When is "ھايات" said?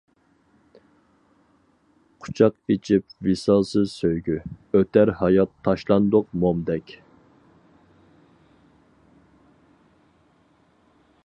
5.21-5.53